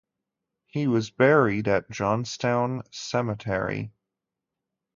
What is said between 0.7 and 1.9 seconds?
was buried at